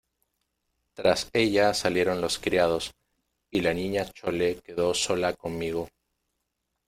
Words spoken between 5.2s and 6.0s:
conmigo.